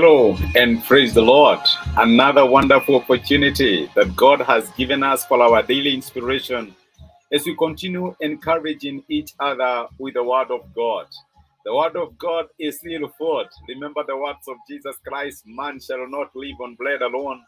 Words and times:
Hello 0.00 0.38
and 0.54 0.84
praise 0.84 1.12
the 1.12 1.20
Lord. 1.20 1.58
Another 1.96 2.46
wonderful 2.46 2.94
opportunity 2.94 3.90
that 3.96 4.14
God 4.14 4.40
has 4.42 4.70
given 4.76 5.02
us 5.02 5.26
for 5.26 5.42
our 5.42 5.60
daily 5.60 5.92
inspiration 5.92 6.72
as 7.32 7.44
we 7.44 7.56
continue 7.56 8.14
encouraging 8.20 9.02
each 9.08 9.32
other 9.40 9.88
with 9.98 10.14
the 10.14 10.22
Word 10.22 10.52
of 10.52 10.72
God. 10.72 11.06
The 11.64 11.74
Word 11.74 11.96
of 11.96 12.16
God 12.16 12.46
is 12.60 12.78
real 12.84 13.08
food. 13.18 13.48
Remember 13.68 14.04
the 14.06 14.16
words 14.16 14.46
of 14.46 14.58
Jesus 14.70 14.94
Christ 15.04 15.42
man 15.44 15.80
shall 15.80 16.08
not 16.08 16.30
live 16.36 16.60
on 16.62 16.76
bread 16.76 17.02
alone, 17.02 17.42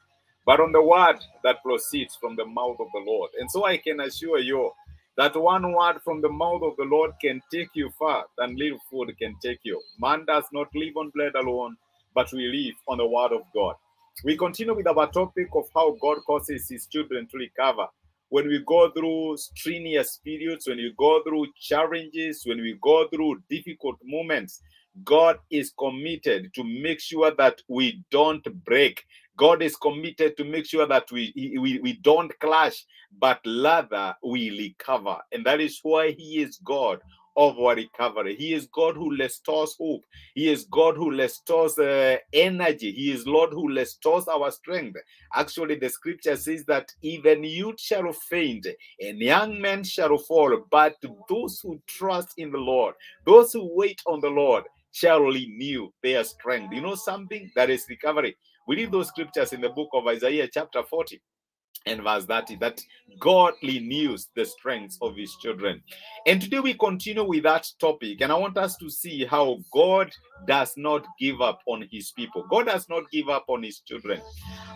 but 0.44 0.58
on 0.58 0.72
the 0.72 0.82
Word 0.82 1.20
that 1.44 1.62
proceeds 1.62 2.16
from 2.16 2.34
the 2.34 2.46
mouth 2.46 2.80
of 2.80 2.88
the 2.92 3.04
Lord. 3.06 3.30
And 3.38 3.48
so 3.48 3.64
I 3.64 3.76
can 3.76 4.00
assure 4.00 4.40
you 4.40 4.72
that 5.16 5.36
one 5.36 5.72
word 5.72 6.00
from 6.02 6.20
the 6.20 6.28
mouth 6.28 6.62
of 6.64 6.76
the 6.78 6.84
Lord 6.84 7.12
can 7.22 7.40
take 7.52 7.68
you 7.74 7.92
far 7.96 8.24
than 8.38 8.56
little 8.56 8.80
food 8.90 9.16
can 9.20 9.36
take 9.40 9.60
you. 9.62 9.80
Man 10.00 10.24
does 10.24 10.46
not 10.52 10.66
live 10.74 10.96
on 10.96 11.10
bread 11.10 11.36
alone, 11.36 11.76
but 12.14 12.32
we 12.32 12.46
live 12.46 12.74
on 12.88 12.98
the 12.98 13.06
word 13.06 13.32
of 13.32 13.42
God. 13.54 13.74
We 14.24 14.36
continue 14.36 14.74
with 14.74 14.86
our 14.86 15.10
topic 15.10 15.48
of 15.54 15.64
how 15.74 15.96
God 16.00 16.18
causes 16.26 16.68
his 16.68 16.86
children 16.86 17.26
to 17.30 17.38
recover. 17.38 17.86
When 18.28 18.46
we 18.48 18.62
go 18.66 18.90
through 18.90 19.36
strenuous 19.38 20.20
periods, 20.24 20.68
when 20.68 20.76
we 20.76 20.94
go 20.96 21.22
through 21.22 21.46
challenges, 21.60 22.42
when 22.46 22.60
we 22.60 22.78
go 22.80 23.08
through 23.08 23.42
difficult 23.48 23.96
moments, 24.04 24.60
God 25.04 25.38
is 25.50 25.72
committed 25.78 26.52
to 26.54 26.64
make 26.64 27.00
sure 27.00 27.32
that 27.36 27.62
we 27.68 28.04
don't 28.10 28.44
break. 28.64 29.04
God 29.36 29.62
is 29.62 29.76
committed 29.76 30.36
to 30.36 30.44
make 30.44 30.66
sure 30.66 30.86
that 30.86 31.10
we, 31.10 31.32
we, 31.36 31.80
we 31.80 31.94
don't 31.94 32.36
clash, 32.40 32.84
but 33.18 33.40
rather 33.46 34.14
we 34.22 34.50
recover. 34.50 35.16
And 35.32 35.44
that 35.46 35.60
is 35.60 35.80
why 35.82 36.10
He 36.12 36.42
is 36.42 36.58
God 36.62 37.00
of 37.36 37.58
our 37.58 37.74
recovery. 37.74 38.36
He 38.36 38.54
is 38.54 38.66
God 38.66 38.96
who 38.96 39.16
restores 39.16 39.76
hope. 39.78 40.04
He 40.34 40.50
is 40.50 40.64
God 40.64 40.96
who 40.96 41.10
restores 41.10 41.78
uh, 41.78 42.16
energy. 42.32 42.92
He 42.92 43.12
is 43.12 43.26
Lord 43.26 43.50
who 43.52 43.74
restores 43.74 44.28
our 44.28 44.50
strength. 44.50 44.98
Actually, 45.34 45.76
the 45.76 45.88
scripture 45.88 46.36
says 46.36 46.64
that 46.66 46.92
even 47.02 47.44
youth 47.44 47.80
shall 47.80 48.12
faint 48.12 48.66
and 49.00 49.18
young 49.18 49.60
men 49.60 49.84
shall 49.84 50.16
fall, 50.18 50.64
but 50.70 50.96
those 51.28 51.60
who 51.62 51.80
trust 51.86 52.34
in 52.36 52.50
the 52.50 52.58
Lord, 52.58 52.94
those 53.24 53.52
who 53.52 53.70
wait 53.74 54.00
on 54.06 54.20
the 54.20 54.30
Lord, 54.30 54.64
shall 54.92 55.20
renew 55.20 55.88
their 56.02 56.24
strength. 56.24 56.74
You 56.74 56.80
know 56.82 56.96
something 56.96 57.50
that 57.54 57.70
is 57.70 57.86
recovery. 57.88 58.36
We 58.66 58.76
read 58.76 58.92
those 58.92 59.08
scriptures 59.08 59.52
in 59.52 59.60
the 59.60 59.68
book 59.68 59.88
of 59.92 60.06
Isaiah, 60.06 60.48
chapter 60.52 60.82
40 60.82 61.20
and 61.86 62.02
verse 62.02 62.24
30 62.26 62.56
that 62.56 62.80
God 63.18 63.54
renews 63.62 64.28
the 64.34 64.44
strength 64.44 64.98
of 65.00 65.16
his 65.16 65.34
children. 65.36 65.82
And 66.26 66.40
today 66.40 66.60
we 66.60 66.74
continue 66.74 67.24
with 67.24 67.44
that 67.44 67.66
topic, 67.80 68.20
and 68.20 68.30
I 68.30 68.36
want 68.36 68.56
us 68.58 68.76
to 68.76 68.90
see 68.90 69.24
how 69.24 69.58
God 69.72 70.10
does 70.46 70.74
not 70.76 71.06
give 71.18 71.40
up 71.40 71.60
on 71.66 71.86
his 71.90 72.12
people. 72.12 72.44
God 72.50 72.66
does 72.66 72.88
not 72.88 73.10
give 73.10 73.28
up 73.28 73.44
on 73.48 73.62
his 73.62 73.80
children. 73.80 74.20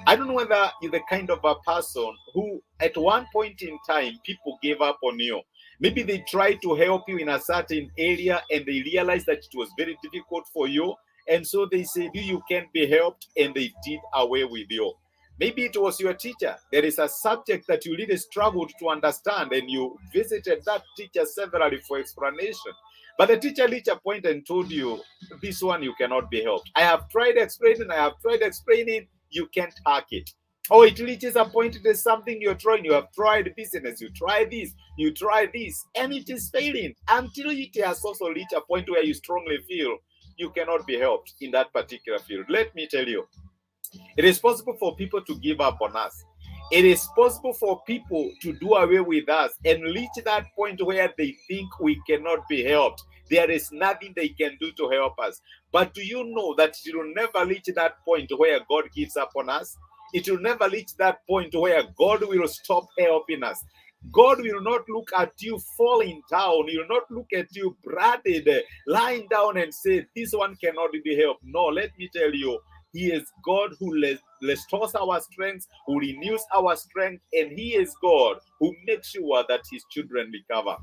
I 0.07 0.17
don't 0.17 0.29
know 0.29 0.35
whether 0.35 0.71
you're 0.83 0.93
the 0.93 1.01
kind 1.09 1.31
of 1.31 1.41
a 1.45 1.55
person 1.67 2.13
who, 2.35 2.63
at 2.81 2.97
one 2.97 3.27
point 3.33 3.63
in 3.63 3.79
time, 3.87 4.15
people 4.25 4.59
gave 4.63 4.81
up 4.81 4.99
on 5.03 5.19
you. 5.19 5.41
Maybe 5.81 6.03
they 6.03 6.25
tried 6.29 6.61
to 6.63 6.75
help 6.75 7.09
you 7.09 7.19
in 7.19 7.29
a 7.29 7.41
certain 7.41 7.91
area 7.99 8.43
and 8.51 8.65
they 8.67 8.83
realized 8.83 9.27
that 9.27 9.39
it 9.39 9.57
was 9.57 9.71
very 9.79 9.99
difficult 10.03 10.45
for 10.53 10.69
you. 10.69 10.95
And 11.29 11.47
so 11.47 11.67
they 11.71 11.85
said, 11.85 12.11
You 12.15 12.43
can't 12.51 12.71
be 12.73 12.87
helped, 12.87 13.29
and 13.37 13.55
they 13.55 13.73
did 13.85 14.01
away 14.15 14.45
with 14.45 14.67
you. 14.69 14.93
Maybe 15.39 15.65
it 15.65 15.77
was 15.81 15.99
your 15.99 16.15
teacher. 16.15 16.57
There 16.71 16.85
is 16.85 16.99
a 16.99 17.09
subject 17.09 17.67
that 17.67 17.85
you 17.85 17.97
really 17.97 18.17
struggled 18.17 18.73
to 18.79 18.89
understand, 18.89 19.53
and 19.53 19.69
you 19.69 19.99
visited 20.13 20.63
that 20.65 20.83
teacher 20.97 21.25
severally 21.25 21.81
for 21.89 21.99
explanation. 21.99 22.73
But 23.19 23.29
the 23.29 23.39
teacher 23.39 23.69
reached 23.69 23.89
a 23.89 23.97
point 23.97 24.27
and 24.27 24.47
told 24.47 24.71
you, 24.71 25.01
This 25.41 25.63
one 25.63 25.83
you 25.83 25.95
cannot 25.95 26.31
be 26.31 26.43
helped. 26.43 26.71
I 26.77 26.83
have 26.83 27.09
tried 27.09 27.37
explaining, 27.37 27.91
I 27.91 27.97
have 27.97 28.21
tried 28.21 28.43
explaining, 28.43 29.09
you 29.31 29.47
can't 29.49 29.75
hack 29.87 30.07
it. 30.11 30.31
Or 30.71 30.87
it 30.87 30.99
reaches 30.99 31.37
a 31.37 31.45
point, 31.45 31.77
is 31.85 32.03
something 32.03 32.41
you're 32.41 32.55
trying. 32.55 32.85
You 32.85 32.95
have 32.95 33.13
tried 33.13 33.55
business, 33.55 34.01
you 34.01 34.11
try 34.11 34.47
this, 34.51 34.73
you 34.97 35.13
try 35.13 35.49
this, 35.53 35.85
and 35.95 36.13
it 36.13 36.31
is 36.31 36.49
failing 36.49 36.95
until 37.09 37.51
it 37.51 37.85
has 37.85 38.03
also 38.05 38.29
reached 38.29 38.55
a 38.55 38.63
point 38.63 38.89
where 38.89 39.05
you 39.05 39.15
strongly 39.15 39.59
feel 39.69 39.99
you 40.37 40.51
cannot 40.51 40.87
be 40.87 40.99
helped 40.99 41.35
in 41.41 41.51
that 41.53 41.73
particular 41.73 42.19
field. 42.19 42.47
Let 42.49 42.75
me 42.75 42.89
tell 42.91 43.07
you, 43.07 43.27
it 44.17 44.25
is 44.25 44.39
possible 44.39 44.77
for 44.79 44.97
people 44.97 45.23
to 45.23 45.39
give 45.39 45.61
up 45.61 45.79
on 45.81 45.97
us. 45.97 46.25
It 46.73 46.85
is 46.85 47.07
possible 47.15 47.53
for 47.53 47.83
people 47.85 48.33
to 48.41 48.53
do 48.55 48.75
away 48.75 49.01
with 49.01 49.29
us 49.29 49.53
and 49.65 49.83
reach 49.83 50.11
that 50.25 50.47
point 50.57 50.85
where 50.85 51.13
they 51.17 51.37
think 51.47 51.79
we 51.79 52.01
cannot 52.09 52.49
be 52.49 52.65
helped. 52.65 53.05
There 53.31 53.51
is 53.51 53.71
nothing 53.73 54.13
they 54.17 54.29
can 54.29 54.57
do 54.61 54.73
to 54.73 54.89
help 54.91 55.19
us. 55.19 55.41
But 55.73 55.95
do 55.95 56.05
you 56.05 56.25
know 56.25 56.55
that 56.57 56.77
it 56.85 56.97
will 56.97 57.13
never 57.15 57.47
reach 57.47 57.69
that 57.75 58.05
point 58.05 58.31
where 58.37 58.61
God 58.69 58.85
gives 58.95 59.17
up 59.17 59.31
on 59.37 59.49
us? 59.49 59.77
It 60.13 60.29
will 60.29 60.41
never 60.41 60.69
reach 60.69 60.97
that 60.99 61.27
point 61.27 61.55
where 61.55 61.83
God 61.99 62.23
will 62.23 62.47
stop 62.49 62.87
helping 62.99 63.43
us. 63.43 63.63
God 64.13 64.39
will 64.41 64.61
not 64.61 64.89
look 64.89 65.11
at 65.17 65.33
you 65.41 65.59
falling 65.77 66.23
down. 66.31 66.69
He 66.69 66.79
will 66.79 66.89
not 66.89 67.11
look 67.11 67.27
at 67.35 67.55
you 67.57 67.77
branded, 67.83 68.49
lying 68.87 69.27
down 69.29 69.57
and 69.57 69.73
say, 69.73 70.07
This 70.15 70.33
one 70.33 70.57
cannot 70.57 70.91
be 70.93 71.17
helped. 71.17 71.43
No, 71.45 71.65
let 71.65 71.91
me 71.99 72.11
tell 72.15 72.33
you, 72.33 72.59
he 72.95 73.11
is 73.13 73.25
God 73.45 73.73
who 73.81 73.93
restores 74.41 74.95
our 74.95 75.21
strength, 75.21 75.67
who 75.87 75.99
renews 75.99 76.43
our 76.55 76.77
strength, 76.77 77.23
and 77.33 77.51
He 77.51 77.75
is 77.75 77.95
God 78.01 78.37
who 78.61 78.73
makes 78.87 79.09
sure 79.11 79.45
that 79.49 79.63
His 79.71 79.85
children 79.91 80.31
recover. 80.33 80.77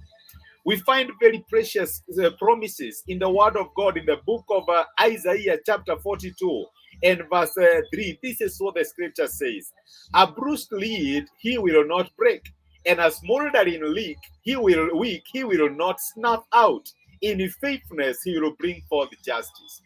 We 0.65 0.75
find 0.75 1.09
very 1.21 1.43
precious 1.49 2.03
uh, 2.21 2.31
promises 2.37 3.01
in 3.07 3.17
the 3.17 3.29
Word 3.29 3.55
of 3.55 3.73
God 3.75 3.97
in 3.97 4.05
the 4.05 4.17
book 4.27 4.43
of 4.49 4.67
uh, 4.67 4.83
Isaiah, 4.99 5.57
chapter 5.65 5.97
42 5.97 6.65
and 7.03 7.23
verse 7.31 7.57
uh, 7.57 7.81
3. 7.93 8.19
This 8.21 8.41
is 8.41 8.57
what 8.59 8.75
the 8.75 8.83
scripture 8.83 9.27
says 9.27 9.71
A 10.13 10.27
bruised 10.27 10.71
reed 10.73 11.25
he 11.39 11.57
will 11.57 11.87
not 11.87 12.11
break, 12.17 12.43
and 12.85 12.99
a 12.99 13.09
smoldering 13.09 13.81
leak 13.93 14.17
he 14.41 14.57
will 14.57 14.97
weak, 14.97 15.23
he 15.31 15.45
will 15.45 15.69
not 15.69 15.99
snuff 16.01 16.43
out. 16.53 16.91
In 17.21 17.47
faithfulness 17.61 18.21
he 18.23 18.37
will 18.37 18.55
bring 18.59 18.81
forth 18.89 19.09
justice. 19.25 19.81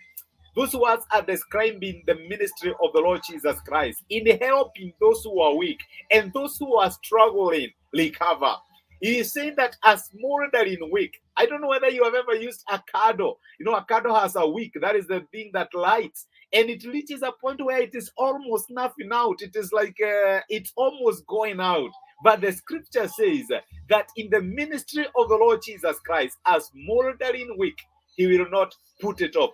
Those 0.55 0.73
words 0.73 1.05
are 1.11 1.21
describing 1.21 2.03
the 2.07 2.15
ministry 2.29 2.73
of 2.81 2.93
the 2.93 3.01
Lord 3.01 3.21
Jesus 3.27 3.59
Christ 3.61 4.03
in 4.09 4.25
helping 4.39 4.93
those 5.01 5.23
who 5.23 5.39
are 5.41 5.55
weak 5.55 5.79
and 6.11 6.31
those 6.33 6.57
who 6.57 6.77
are 6.77 6.91
struggling 6.91 7.69
recover. 7.93 8.55
He 9.01 9.19
is 9.19 9.33
saying 9.33 9.55
that 9.57 9.75
as 9.83 10.05
smoldering 10.05 10.77
wick. 10.91 11.21
I 11.37 11.45
don't 11.45 11.61
know 11.61 11.67
whether 11.67 11.89
you 11.89 12.03
have 12.05 12.15
ever 12.15 12.35
used 12.35 12.63
a 12.69 12.81
candle. 12.93 13.39
You 13.59 13.65
know, 13.65 13.75
a 13.75 13.85
candle 13.85 14.15
has 14.15 14.35
a 14.35 14.47
wick. 14.47 14.71
That 14.81 14.95
is 14.95 15.07
the 15.07 15.25
thing 15.31 15.51
that 15.53 15.73
lights, 15.73 16.27
and 16.53 16.69
it 16.69 16.85
reaches 16.85 17.21
a 17.21 17.33
point 17.33 17.63
where 17.63 17.81
it 17.81 17.93
is 17.93 18.11
almost 18.17 18.69
nothing 18.69 19.09
out. 19.13 19.41
It 19.41 19.55
is 19.55 19.73
like 19.73 19.97
uh, 20.01 20.39
it's 20.49 20.71
almost 20.77 21.27
going 21.27 21.59
out. 21.59 21.91
But 22.23 22.41
the 22.41 22.53
scripture 22.53 23.07
says 23.07 23.49
that 23.89 24.07
in 24.15 24.29
the 24.29 24.41
ministry 24.41 25.05
of 25.05 25.29
the 25.29 25.35
Lord 25.35 25.61
Jesus 25.61 25.99
Christ, 25.99 26.37
as 26.47 26.65
smoldering 26.67 27.55
wick, 27.57 27.77
he 28.15 28.27
will 28.27 28.49
not 28.49 28.73
put 29.01 29.21
it 29.21 29.35
up. 29.35 29.51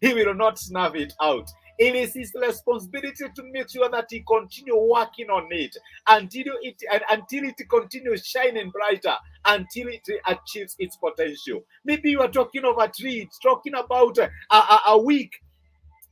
He 0.00 0.14
will 0.14 0.34
not 0.34 0.58
snuff 0.58 0.94
it 0.94 1.12
out. 1.20 1.48
It 1.78 1.94
is 1.94 2.14
his 2.14 2.32
responsibility 2.40 3.24
to 3.34 3.42
make 3.52 3.68
sure 3.70 3.90
that 3.90 4.06
he 4.08 4.24
continue 4.26 4.76
working 4.76 5.28
on 5.28 5.48
it 5.50 5.76
until 6.06 6.54
it 6.62 6.82
until 7.10 7.44
it 7.44 7.60
continues 7.68 8.26
shining 8.26 8.70
brighter 8.70 9.14
until 9.44 9.88
it 9.88 10.08
achieves 10.26 10.74
its 10.78 10.96
potential. 10.96 11.64
Maybe 11.84 12.10
you 12.10 12.20
are 12.20 12.30
talking 12.30 12.64
of 12.64 12.78
a 12.78 12.88
tree, 12.88 13.28
talking 13.42 13.74
about 13.74 14.16
a, 14.18 14.30
a, 14.50 14.80
a 14.88 14.98
week, 14.98 15.40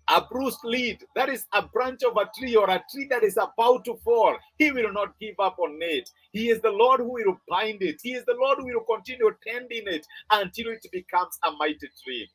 a 0.09 0.21
bruised 0.21 0.65
lead, 0.65 1.03
that 1.15 1.29
is 1.29 1.47
a 1.53 1.63
branch 1.63 2.03
of 2.03 2.17
a 2.17 2.29
tree 2.39 2.57
or 2.57 2.69
a 2.69 2.83
tree 2.91 3.07
that 3.11 3.23
is 3.23 3.37
about 3.37 3.85
to 3.87 3.97
fall. 4.05 4.37
He 4.59 4.71
will 4.71 4.93
not 4.93 5.19
give 5.19 5.37
up 5.39 5.59
on 5.59 5.79
it. 5.81 6.11
He 6.33 6.51
is 6.51 6.61
the 6.61 6.71
Lord 6.71 7.01
who 7.01 7.13
will 7.13 7.39
bind 7.49 7.83
it. 7.83 8.01
He 8.03 8.13
is 8.13 8.25
the 8.27 8.37
Lord 8.39 8.59
who 8.59 8.67
will 8.67 8.85
continue 8.85 9.31
tending 9.47 9.85
it 9.87 10.07
until 10.31 10.69
it 10.73 10.87
becomes 10.93 11.39
a 11.47 11.53
mighty 11.53 11.89
tree. 12.05 12.29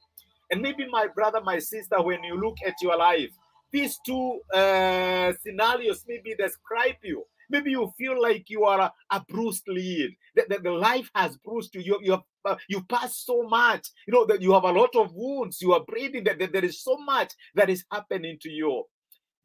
And 0.51 0.62
maybe, 0.62 0.88
my 0.89 1.07
brother, 1.07 1.42
my 1.42 1.60
sister, 1.60 2.01
when 2.01 2.24
you 2.24 2.39
look 2.39 2.57
at 2.66 2.74
your 2.81 2.98
life, 2.98 3.30
these 3.72 4.00
two 4.04 4.39
uh, 4.54 5.31
scenarios 5.44 6.04
maybe 6.07 6.33
describe 6.36 6.95
you. 7.04 7.24
Maybe 7.51 7.72
you 7.72 7.92
feel 7.98 8.19
like 8.22 8.50
you 8.50 8.63
are 8.63 8.80
a, 8.80 8.94
a 9.12 9.24
bruised 9.27 9.68
lead. 9.68 10.15
That 10.36 10.50
the, 10.50 10.60
the, 10.60 10.72
life 10.72 11.10
has 11.15 11.38
bruised 11.38 11.74
you. 11.75 11.81
You, 11.81 12.00
you, 12.01 12.12
have, 12.12 12.24
you 12.68 12.83
pass 12.83 13.24
so 13.25 13.44
much. 13.44 13.88
You 14.07 14.13
know 14.13 14.25
that 14.25 14.41
you 14.41 14.53
have 14.53 14.63
a 14.63 14.71
lot 14.71 14.95
of 14.95 15.13
wounds. 15.13 15.62
You 15.62 15.74
are 15.74 15.83
breathing. 15.83 16.24
That, 16.24 16.39
that 16.39 16.53
there 16.53 16.65
is 16.65 16.83
so 16.83 16.97
much 16.97 17.33
that 17.56 17.69
is 17.69 17.83
happening 17.91 18.38
to 18.41 18.50
you. 18.50 18.83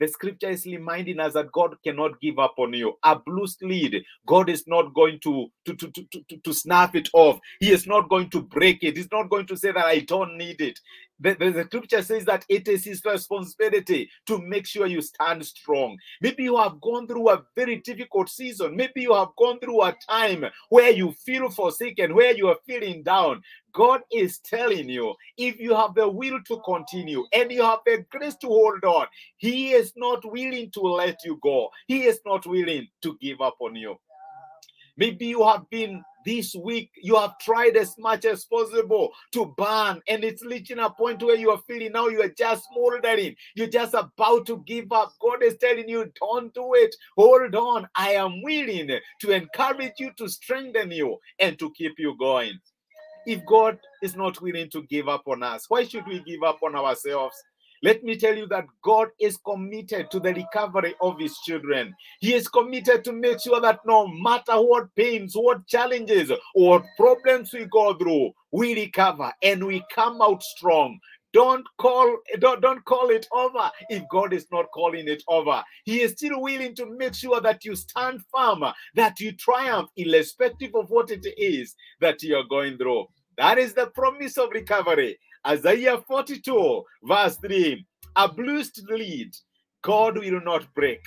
The 0.00 0.08
scripture 0.08 0.50
is 0.50 0.66
reminding 0.66 1.20
us 1.20 1.34
that 1.34 1.52
God 1.52 1.76
cannot 1.84 2.20
give 2.20 2.38
up 2.38 2.54
on 2.58 2.72
you. 2.72 2.94
A 3.04 3.16
bruised 3.16 3.62
lead, 3.62 4.02
God 4.26 4.50
is 4.50 4.64
not 4.66 4.92
going 4.92 5.20
to, 5.22 5.46
to, 5.66 5.74
to, 5.74 5.90
to, 5.92 6.04
to, 6.28 6.36
to 6.42 6.52
snap 6.52 6.96
it 6.96 7.08
off. 7.12 7.38
He 7.60 7.70
is 7.70 7.86
not 7.86 8.08
going 8.08 8.28
to 8.30 8.42
break 8.42 8.82
it. 8.82 8.96
He's 8.96 9.10
not 9.12 9.30
going 9.30 9.46
to 9.46 9.56
say 9.56 9.70
that 9.70 9.86
I 9.86 10.00
don't 10.00 10.36
need 10.36 10.60
it. 10.60 10.80
The, 11.24 11.34
the, 11.34 11.50
the 11.50 11.64
scripture 11.64 12.02
says 12.02 12.26
that 12.26 12.44
it 12.50 12.68
is 12.68 12.84
his 12.84 13.02
responsibility 13.04 14.10
to 14.26 14.38
make 14.38 14.66
sure 14.66 14.86
you 14.86 15.00
stand 15.00 15.44
strong. 15.44 15.96
Maybe 16.20 16.42
you 16.42 16.58
have 16.58 16.80
gone 16.82 17.06
through 17.06 17.30
a 17.30 17.42
very 17.56 17.76
difficult 17.76 18.28
season. 18.28 18.76
Maybe 18.76 19.00
you 19.00 19.14
have 19.14 19.30
gone 19.38 19.58
through 19.58 19.82
a 19.82 19.96
time 20.08 20.44
where 20.68 20.90
you 20.90 21.12
feel 21.24 21.48
forsaken, 21.48 22.14
where 22.14 22.36
you 22.36 22.48
are 22.48 22.58
feeling 22.66 23.02
down. 23.02 23.42
God 23.72 24.02
is 24.12 24.38
telling 24.38 24.88
you 24.90 25.14
if 25.38 25.58
you 25.58 25.74
have 25.74 25.94
the 25.94 26.06
will 26.06 26.40
to 26.46 26.60
continue 26.64 27.24
and 27.32 27.50
you 27.50 27.62
have 27.62 27.80
the 27.86 28.04
grace 28.10 28.36
to 28.36 28.46
hold 28.46 28.84
on, 28.84 29.06
He 29.38 29.72
is 29.72 29.94
not 29.96 30.30
willing 30.30 30.70
to 30.72 30.80
let 30.80 31.24
you 31.24 31.40
go. 31.42 31.70
He 31.88 32.04
is 32.04 32.20
not 32.26 32.46
willing 32.46 32.86
to 33.02 33.16
give 33.20 33.40
up 33.40 33.56
on 33.60 33.74
you. 33.74 33.96
Maybe 34.96 35.26
you 35.26 35.44
have 35.44 35.68
been 35.70 36.04
this 36.24 36.54
week, 36.54 36.90
you 36.96 37.16
have 37.16 37.38
tried 37.38 37.76
as 37.76 37.94
much 37.98 38.24
as 38.24 38.44
possible 38.44 39.10
to 39.32 39.54
burn, 39.56 40.00
and 40.08 40.24
it's 40.24 40.44
reaching 40.44 40.78
a 40.78 40.90
point 40.90 41.22
where 41.22 41.36
you 41.36 41.50
are 41.50 41.60
feeling 41.66 41.92
now 41.92 42.08
you 42.08 42.22
are 42.22 42.28
just 42.28 42.64
smoldering. 42.72 43.34
You're 43.54 43.68
just 43.68 43.94
about 43.94 44.46
to 44.46 44.62
give 44.66 44.92
up. 44.92 45.12
God 45.20 45.42
is 45.42 45.56
telling 45.60 45.88
you, 45.88 46.10
don't 46.20 46.52
do 46.54 46.74
it. 46.74 46.94
Hold 47.16 47.54
on. 47.54 47.88
I 47.94 48.12
am 48.12 48.42
willing 48.42 48.90
to 49.20 49.30
encourage 49.30 49.94
you, 49.98 50.10
to 50.18 50.28
strengthen 50.28 50.90
you, 50.90 51.18
and 51.38 51.58
to 51.58 51.70
keep 51.72 51.94
you 51.98 52.16
going. 52.18 52.58
If 53.26 53.44
God 53.46 53.78
is 54.02 54.16
not 54.16 54.40
willing 54.42 54.68
to 54.70 54.82
give 54.82 55.08
up 55.08 55.22
on 55.26 55.42
us, 55.42 55.64
why 55.68 55.84
should 55.84 56.06
we 56.06 56.20
give 56.20 56.42
up 56.42 56.58
on 56.62 56.74
ourselves? 56.74 57.34
Let 57.82 58.02
me 58.02 58.16
tell 58.16 58.36
you 58.36 58.46
that 58.48 58.66
God 58.82 59.08
is 59.20 59.36
committed 59.38 60.10
to 60.10 60.20
the 60.20 60.34
recovery 60.34 60.94
of 61.00 61.18
his 61.18 61.36
children. 61.46 61.94
He 62.20 62.34
is 62.34 62.48
committed 62.48 63.04
to 63.04 63.12
make 63.12 63.40
sure 63.40 63.60
that 63.60 63.80
no 63.86 64.06
matter 64.08 64.54
what 64.54 64.94
pains, 64.96 65.34
what 65.34 65.66
challenges, 65.66 66.32
what 66.54 66.84
problems 66.96 67.52
we 67.52 67.66
go 67.66 67.94
through, 67.94 68.32
we 68.52 68.74
recover 68.74 69.32
and 69.42 69.66
we 69.66 69.84
come 69.94 70.22
out 70.22 70.42
strong. 70.42 70.98
Don't 71.32 71.66
call 71.78 72.16
don't, 72.38 72.62
don't 72.62 72.84
call 72.84 73.10
it 73.10 73.26
over 73.32 73.70
if 73.90 74.04
God 74.08 74.32
is 74.32 74.46
not 74.52 74.66
calling 74.72 75.08
it 75.08 75.22
over. 75.28 75.62
He 75.84 76.00
is 76.00 76.12
still 76.12 76.40
willing 76.40 76.76
to 76.76 76.86
make 76.86 77.14
sure 77.14 77.40
that 77.40 77.64
you 77.64 77.74
stand 77.76 78.20
firm, 78.32 78.64
that 78.94 79.20
you 79.20 79.32
triumph 79.32 79.90
irrespective 79.96 80.70
of 80.76 80.90
what 80.90 81.10
it 81.10 81.26
is 81.36 81.74
that 82.00 82.22
you 82.22 82.36
are 82.36 82.44
going 82.48 82.78
through. 82.78 83.06
That 83.36 83.58
is 83.58 83.74
the 83.74 83.88
promise 83.88 84.38
of 84.38 84.50
recovery. 84.50 85.18
Isaiah 85.46 85.98
42, 85.98 86.82
verse 87.02 87.36
3 87.36 87.86
A 88.16 88.28
bruised 88.28 88.82
reed 88.88 89.34
God 89.82 90.18
will 90.18 90.40
not 90.40 90.72
break, 90.74 91.02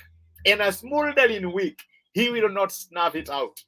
and 0.46 0.60
a 0.60 0.72
smoldering 0.72 1.52
wick 1.52 1.78
he 2.12 2.30
will 2.30 2.48
not 2.48 2.72
snuff 2.72 3.14
it 3.14 3.28
out. 3.28 3.58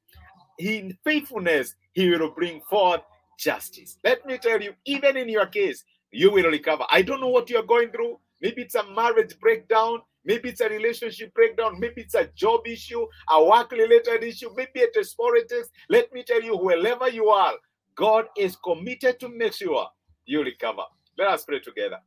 In 0.58 0.96
faithfulness, 1.04 1.74
he 1.92 2.08
will 2.10 2.30
bring 2.30 2.60
forth 2.70 3.00
justice. 3.38 3.98
Let 4.04 4.24
me 4.26 4.38
tell 4.38 4.60
you, 4.60 4.74
even 4.84 5.16
in 5.16 5.28
your 5.28 5.46
case, 5.46 5.84
you 6.12 6.30
will 6.30 6.50
recover. 6.50 6.84
I 6.90 7.02
don't 7.02 7.20
know 7.20 7.28
what 7.28 7.50
you're 7.50 7.62
going 7.62 7.90
through. 7.90 8.18
Maybe 8.40 8.62
it's 8.62 8.74
a 8.74 8.84
marriage 8.84 9.38
breakdown. 9.40 10.02
Maybe 10.24 10.50
it's 10.50 10.60
a 10.60 10.68
relationship 10.68 11.32
breakdown. 11.34 11.80
Maybe 11.80 12.02
it's 12.02 12.14
a 12.14 12.26
job 12.34 12.66
issue, 12.66 13.06
a 13.30 13.44
work 13.44 13.72
related 13.72 14.22
issue. 14.22 14.50
Maybe 14.56 14.80
it's 14.80 15.14
politics. 15.14 15.68
Let 15.88 16.12
me 16.12 16.22
tell 16.22 16.42
you, 16.42 16.56
wherever 16.56 17.08
you 17.08 17.28
are, 17.28 17.54
God 17.96 18.26
is 18.36 18.56
committed 18.56 19.18
to 19.20 19.28
make 19.28 19.54
sure 19.54 19.86
you 20.30 20.44
recover. 20.44 20.84
Let 21.18 21.28
us 21.28 21.44
pray 21.44 21.58
together. 21.58 21.98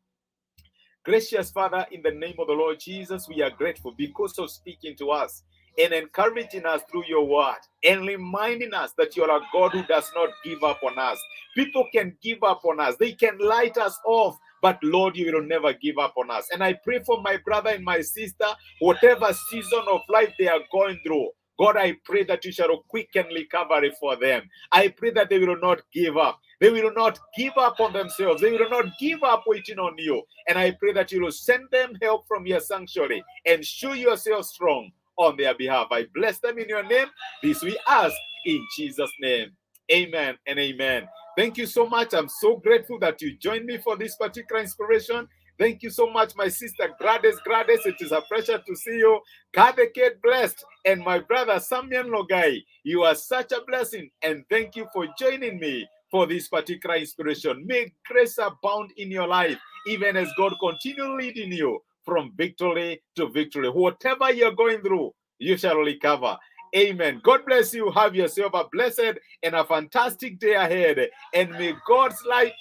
Gracious 1.04 1.52
Father, 1.52 1.86
in 1.92 2.02
the 2.02 2.12
name 2.12 2.36
of 2.40 2.48
the 2.48 2.54
Lord 2.54 2.80
Jesus, 2.80 3.28
we 3.28 3.42
are 3.42 3.50
grateful 3.50 3.94
because 3.98 4.40
of 4.40 4.50
speaking 4.50 4.96
to 4.96 5.12
us 5.12 5.44
and 5.78 5.92
encouraging 5.94 6.66
us 6.66 6.82
through 6.90 7.04
your 7.06 7.28
word 7.28 7.60
and 7.84 8.08
reminding 8.08 8.74
us 8.74 8.94
that 8.98 9.18
you 9.18 9.24
are 9.24 9.38
a 9.38 9.42
God 9.52 9.74
who 9.74 9.84
does 9.84 10.10
not 10.16 10.30
give 10.46 10.64
up 10.64 10.80
on 10.82 10.98
us. 10.98 11.20
People 11.56 11.86
can 11.94 12.16
give 12.24 12.42
up 12.44 12.62
on 12.64 12.80
us, 12.80 12.96
they 12.96 13.12
can 13.12 13.38
light 13.40 13.78
us 13.78 14.00
off, 14.06 14.38
but 14.62 14.80
Lord, 14.82 15.18
you 15.18 15.30
will 15.34 15.44
never 15.44 15.74
give 15.74 15.98
up 15.98 16.14
on 16.16 16.32
us. 16.32 16.48
And 16.54 16.64
I 16.64 16.74
pray 16.74 17.00
for 17.06 17.22
my 17.22 17.36
brother 17.44 17.72
and 17.72 17.84
my 17.84 18.00
sister, 18.00 18.48
whatever 18.80 19.34
season 19.52 19.84
of 19.92 20.00
life 20.08 20.34
they 20.40 20.48
are 20.48 20.62
going 20.72 21.00
through. 21.06 21.28
God, 21.60 21.78
I 21.78 21.96
pray 22.04 22.24
that 22.24 22.46
you 22.46 22.52
shall 22.52 22.76
quicken 22.88 23.28
recovery 23.28 23.92
for 24.00 24.16
them. 24.16 24.50
I 24.72 24.88
pray 24.88 25.12
that 25.12 25.30
they 25.30 25.40
will 25.40 25.60
not 25.60 25.82
give 25.94 26.18
up. 26.18 26.40
They 26.64 26.70
will 26.70 26.94
not 26.94 27.20
give 27.38 27.58
up 27.58 27.82
on 27.82 27.92
themselves. 27.92 28.42
They 28.42 28.52
will 28.54 28.70
not 28.70 28.98
give 28.98 29.22
up 29.22 29.44
waiting 29.46 29.80
on 29.80 29.96
you. 29.98 30.24
And 30.48 30.58
I 30.58 30.72
pray 30.72 30.94
that 30.94 31.12
you 31.12 31.22
will 31.22 31.34
send 31.34 31.66
them 31.74 31.92
help 32.02 32.26
from 32.26 32.48
your 32.48 32.62
sanctuary 32.62 33.22
and 33.46 33.66
show 33.66 33.92
yourself 33.92 34.46
strong 34.46 34.90
on 35.18 35.36
their 35.36 35.56
behalf. 35.56 35.88
I 35.92 36.06
bless 36.16 36.40
them 36.40 36.58
in 36.58 36.70
your 36.70 36.84
name. 36.88 37.08
This 37.42 37.62
we 37.62 37.78
ask 37.86 38.16
in 38.46 38.66
Jesus' 38.78 39.12
name. 39.20 39.52
Amen 39.92 40.38
and 40.48 40.58
amen. 40.58 41.10
Thank 41.38 41.58
you 41.58 41.66
so 41.66 41.86
much. 41.86 42.14
I'm 42.14 42.30
so 42.30 42.56
grateful 42.56 42.98
that 43.00 43.22
you 43.22 43.36
joined 43.36 43.66
me 43.66 43.80
for 43.80 43.98
this 43.98 44.16
particular 44.16 44.62
inspiration. 44.62 45.28
Thank 45.60 45.84
you 45.84 45.90
so 45.90 46.10
much, 46.10 46.34
my 46.38 46.48
sister 46.48 46.96
Grades 46.98 47.40
Grades. 47.44 47.86
It 47.86 47.96
is 48.00 48.14
a 48.14 48.22
pleasure 48.22 48.64
to 48.66 48.76
see 48.78 49.00
you. 49.00 49.20
Kadeket 49.54 50.22
blessed. 50.24 50.64
And 50.86 51.02
my 51.02 51.20
brother 51.20 51.56
Samian 51.56 52.08
Logai, 52.08 52.64
you 52.84 53.04
are 53.04 53.16
such 53.16 53.52
a 53.52 53.60
blessing. 53.68 54.10
And 54.22 54.46
thank 54.50 54.78
you 54.78 54.88
for 54.94 55.08
joining 55.20 55.60
me 55.60 55.86
for 56.14 56.28
this 56.28 56.48
particular 56.48 56.96
inspiration. 56.98 57.66
May 57.66 57.92
grace 58.06 58.38
abound 58.38 58.92
in 58.98 59.10
your 59.10 59.28
life, 59.28 59.58
even 59.88 60.16
as 60.16 60.30
God 60.38 60.54
continue 60.60 61.18
leading 61.18 61.52
you 61.52 61.82
from 62.06 62.32
victory 62.38 63.02
to 63.16 63.30
victory. 63.30 63.68
Whatever 63.68 64.32
you're 64.32 64.52
going 64.52 64.82
through, 64.82 65.12
you 65.40 65.58
shall 65.58 65.78
recover. 65.78 66.38
Amen. 66.76 67.20
God 67.24 67.42
bless 67.48 67.74
you. 67.74 67.90
Have 67.90 68.14
yourself 68.14 68.54
a 68.54 68.66
blessed 68.72 69.18
and 69.42 69.56
a 69.56 69.66
fantastic 69.66 70.38
day 70.38 70.54
ahead. 70.54 71.10
And 71.34 71.50
may 71.50 71.74
God's 71.88 72.24
light 72.30 72.54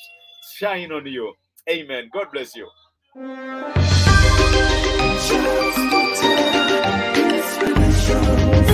shine 0.57 0.91
on 0.91 1.05
you. 1.05 1.35
Amen. 1.69 2.09
God 2.11 2.29
bless 2.33 2.57
you. 2.57 2.69
Just 8.07 8.72